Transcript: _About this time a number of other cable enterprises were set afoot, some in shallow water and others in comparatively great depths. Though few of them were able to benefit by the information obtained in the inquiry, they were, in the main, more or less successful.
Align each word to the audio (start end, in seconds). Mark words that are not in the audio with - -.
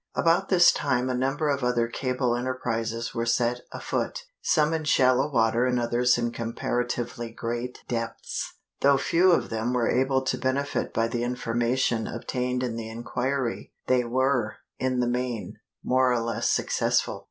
_About 0.19 0.49
this 0.49 0.71
time 0.71 1.11
a 1.11 1.13
number 1.13 1.47
of 1.47 1.63
other 1.63 1.87
cable 1.87 2.35
enterprises 2.35 3.13
were 3.13 3.27
set 3.27 3.61
afoot, 3.71 4.23
some 4.41 4.73
in 4.73 4.83
shallow 4.83 5.29
water 5.31 5.67
and 5.67 5.79
others 5.79 6.17
in 6.17 6.31
comparatively 6.31 7.29
great 7.31 7.83
depths. 7.87 8.55
Though 8.79 8.97
few 8.97 9.31
of 9.31 9.51
them 9.51 9.73
were 9.73 9.91
able 9.91 10.23
to 10.23 10.39
benefit 10.39 10.91
by 10.91 11.07
the 11.07 11.23
information 11.23 12.07
obtained 12.07 12.63
in 12.63 12.77
the 12.77 12.89
inquiry, 12.89 13.73
they 13.85 14.03
were, 14.03 14.55
in 14.79 15.01
the 15.01 15.07
main, 15.07 15.59
more 15.83 16.11
or 16.11 16.19
less 16.19 16.49
successful. 16.49 17.19